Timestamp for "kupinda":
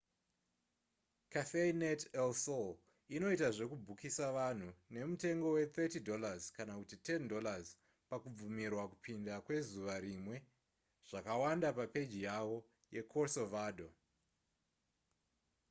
8.91-9.33